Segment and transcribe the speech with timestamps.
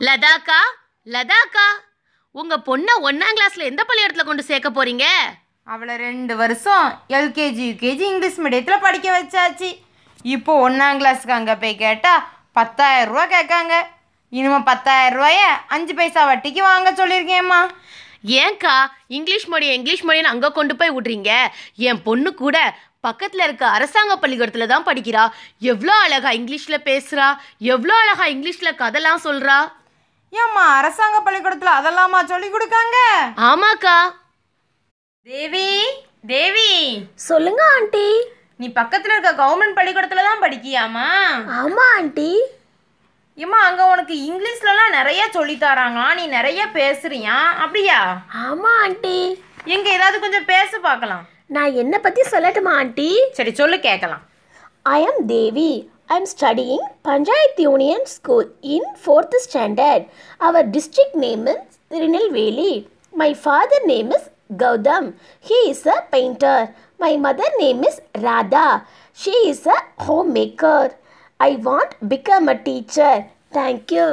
[0.00, 0.60] லதாக்கா
[1.06, 1.66] லதாக்கா
[2.30, 5.04] உங்க பொண்ணை ஒன்னாம் கிளாஸ்ல எந்த பள்ளிக்கூடத்துல கொண்டு சேர்க்க போறீங்க?
[5.64, 6.86] அவளை ரெண்டு வருஷம்
[7.18, 9.68] எல்கேஜி யூகேஜி இங்கிலீஷ் மீடியத்தில் படிக்க வச்சாச்சு.
[10.34, 13.74] இப்போ ஒன்றாம் கிளாஸுக்கு அங்கே போய் கேட்டால் பத்தாயிரம் ரூபா கேட்காங்க.
[14.38, 15.40] இனிமே பத்தாயிரம் ரூபாய
[15.76, 17.60] அஞ்சு பைசா வட்டிக்கு வாங்க சொல்லியிருக்கேம்மா.
[18.42, 18.74] ஏன்க்கா
[19.18, 21.30] இங்கிலீஷ் மீடியம் இங்கிலீஷ் மீடியம் அங்க கொண்டு போய் விடுறீங்க?
[21.76, 22.56] என் பொண்ணு கூட
[23.06, 25.24] பக்கத்துல இருக்க அரசாங்க பள்ளிக்கூடத்துல தான் படிக்கிறா.
[25.58, 27.26] எவ்வளோ அழகா இங்கிலீஷ்ல பேசுறா.
[27.58, 29.58] எவ்வளோ அழகா இங்கிலீஷ்ல கதைலாம் சொல்றா.
[30.42, 32.96] ஏம்மா அரசாங்க பள்ளிக்கூடத்தில் அதெல்லாமா சொல்லி கொடுக்காங்க?
[33.48, 33.96] ஆமாக்கா.
[35.22, 35.68] தேவி
[36.26, 36.70] தேவி.
[37.14, 38.08] சொல்லுங்க ஆண்டி.
[38.56, 41.08] நீ பக்கத்தில் இருக்க கவர்மெண்ட் பள்ளிக்கூடத்தில் தான் படிக்கியாம்மா?
[41.60, 42.30] ஆமா ஆண்டி.
[43.34, 47.36] ஏம்மா அங்கே உனக்கு இங்கிலீஷ்லலாம் நிறைய சொல்லி தராங்களா நீ நிறைய பேசுறியா?
[47.64, 47.98] அப்படியா?
[48.46, 49.18] ஆமா ஆண்டி.
[49.64, 51.24] எங்க ஏதாவது கொஞ்சம் பேச பார்க்கலாம்.
[51.46, 53.10] நான் என்ன பத்தி சொல்லட்டுமா ஆண்டி?
[53.32, 54.24] சரி சொல்லு கேட்கலாம்
[54.96, 55.70] I am Devi.
[56.08, 60.06] I am studying Panchayat Union School in 4th standard.
[60.40, 62.86] Our district name is Tirunelveli.
[63.14, 65.14] My father name is Gaudam.
[65.40, 66.58] He is a painter.
[67.00, 68.86] My mother name is Radha.
[69.16, 70.94] She is a homemaker.
[71.40, 73.14] I want become a teacher.
[73.52, 74.08] Thank you.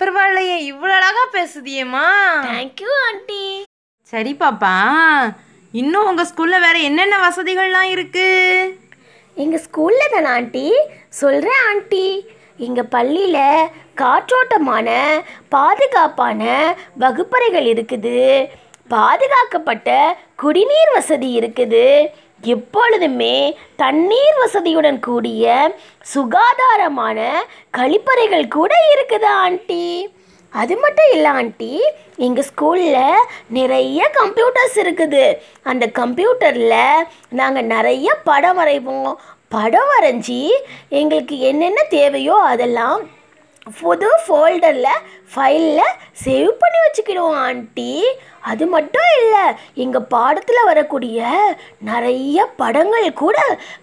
[0.00, 2.04] பரவாயில்லையே இவ்வளோ அழகா பேசுதியேம்மா
[2.50, 3.50] Thank you, auntie.
[4.12, 4.74] சரி பாப்பா
[5.74, 8.24] இன்னும் உங்க ஸ்கூல்ல வேற என்னென்ன வசதிகள்லாம் இருக்கு
[9.42, 10.66] எங்கள் ஸ்கூலில் தானே ஆண்டி?
[11.20, 12.06] சொல்கிறேன் ஆண்டி.
[12.66, 13.68] எங்கள் பள்ளியில்
[14.00, 14.88] காற்றோட்டமான
[15.54, 16.40] பாதுகாப்பான
[17.02, 18.18] வகுப்பறைகள் இருக்குது.
[18.96, 19.90] பாதுகாக்கப்பட்ட
[20.42, 21.84] குடிநீர் வசதி இருக்குது.
[22.54, 23.34] எப்பொழுதுமே
[23.82, 25.44] தண்ணீர் வசதியுடன் கூடிய
[26.14, 27.18] சுகாதாரமான
[27.78, 29.84] கழிப்பறைகள் கூட இருக்குது ஆண்டி.
[30.52, 31.72] அது மட்டும் இல்லை ஆண்டி.
[32.26, 33.26] எங்கள் ஸ்கூலில்
[33.58, 35.24] நிறைய கம்ப்யூட்டர்ஸ் இருக்குது.
[35.70, 37.06] அந்த கம்ப்யூட்டரில்
[37.40, 39.12] நாங்கள் நிறைய படம் வரைவோம்.
[39.54, 40.42] படம் வரைஞ்சி
[40.98, 43.00] எங்களுக்கு என்னென்ன தேவையோ அதெல்லாம்
[43.78, 47.92] புது ஃபோல்டரில் ஃபைலில் சேவ் பண்ணி வச்சுக்கிடுவோம் ஆண்டி.
[48.50, 49.44] அது மட்டும் இல்லை
[49.84, 51.28] எங்கள் பாடத்தில் வரக்கூடிய
[51.90, 53.38] நிறைய படங்கள் கூட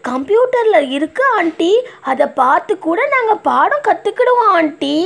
[0.10, 1.72] கம்ப்யூட்டரில் இருக்குது ஆண்டி.
[2.14, 4.98] அதை பார்த்து கூட நாங்கள் பாடம் கற்றுக்கிடுவோம் ஆண்டி.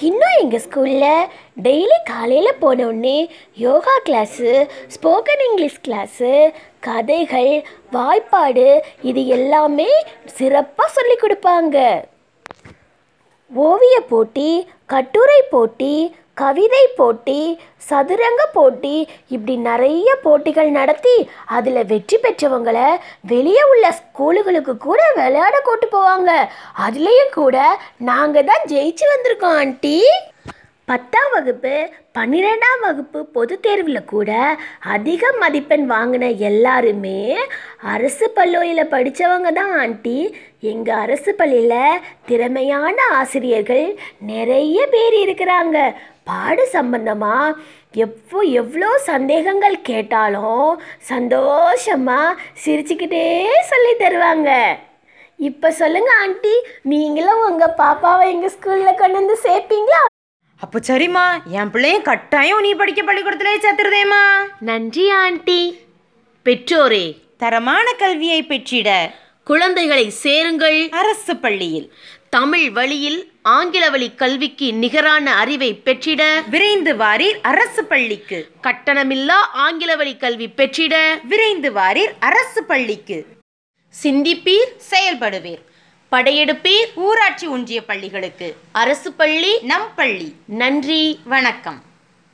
[0.00, 1.28] இன்னும் எங்கள் ஸ்கூலில்
[1.64, 3.18] டெய்லி காலையில் போனோடனே
[3.54, 4.50] yoga class
[4.94, 6.32] spoken English class
[6.80, 7.52] கதைகள்
[7.92, 8.66] வாய்ப்பாடு
[9.02, 9.88] இது எல்லாமே
[10.36, 12.04] சிறப்பாக சொல்லி கொடுப்பாங்க.
[13.50, 14.50] ஓவிய போட்டி
[14.86, 15.94] கட்டுரை போட்டி
[16.40, 17.40] கவிதை போட்டி
[17.88, 18.96] சதுரங்க போட்டி
[19.34, 21.16] இப்படி நிறைய போட்டிகள் நடத்தி
[21.56, 22.86] அதில் வெற்றி பெற்றவங்களை
[23.32, 26.32] வெளியே உள்ள ஸ்கூலுகளுக்கு கூட விளையாட கூட்டு போவாங்க.
[26.86, 27.58] அதுலேயும் கூட
[28.10, 29.98] நாங்கள் தான் ஜெயிச்சு வந்திருக்கோம் ஆண்டி.
[30.90, 31.76] பத்தாம் வகுப்பு
[32.18, 34.30] பன்னிரெண்டாம் வகுப்பு பொதுத் தேர்வில் கூட
[34.94, 37.20] அதிக மதிப்பெண் வாங்கின எல்லாருமே
[37.94, 40.18] அரசு பள்ளியில் படித்தவங்க தான் ஆண்டி.
[40.72, 43.86] எங்கள் அரசு பள்ளியில் திறமையான ஆசிரியர்கள்
[44.32, 45.78] நிறைய பேர் இருக்கிறாங்க.
[46.28, 47.56] பாடு சம்பந்தமாக
[48.04, 50.70] எப்போ எவ்வளோ சந்தேகங்கள் கேட்டாலும்
[51.10, 53.24] சந்தோஷமாக சிரிச்சுக்கிட்டே
[53.70, 54.50] சொல்லி தருவாங்க.
[55.48, 56.54] இப்போ சொல்லுங்க ஆண்டி.
[56.92, 60.02] நீங்களும் உங்கள் பாப்பாவை எங்கள் ஸ்கூலில் கொண்டு வந்து சேர்ப்பீங்களா?
[60.64, 61.24] அப்போ சரிம்மா.
[61.58, 64.22] என் பிள்ளையும் கட்டாயம் நீ படிக்க பள்ளிக்கூடத்திலே சேர்த்துருதேம்மா.
[64.70, 65.60] நன்றி ஆண்டி.
[66.46, 67.04] பெற்றோரே
[67.42, 68.90] தரமான கல்வியை பெற்றிட
[69.46, 70.88] குழந்தைகளை சேருங்கள்.
[70.88, 71.92] அரசு பள்ளியில்.
[72.30, 76.48] தமிழ் வழியில் ஆங்கில வழி கல்விக்கு நிகரான அறிவை பெற்றிட.
[76.48, 78.50] விரைந்து வாரீர் அரசு பள்ளிக்கு.
[78.62, 81.18] கட்டணமில்லா ஆங்கில வழி கல்வி பெற்றிட.
[81.22, 83.26] விரைந்து வாரீர் அரசு பள்ளிக்கு.
[84.02, 84.72] சிந்திப்பீர்.
[84.90, 85.62] செயல்படுவீர்.
[86.12, 86.86] படையெடுப்பீர்.
[86.94, 88.56] ஊராட்சி ஒன்றிய பள்ளிகளுக்கு.
[88.72, 89.58] அரசு பள்ளி.
[89.60, 90.34] நம் பள்ளி.
[90.46, 91.20] நன்றி.
[91.24, 91.82] வணக்கம்.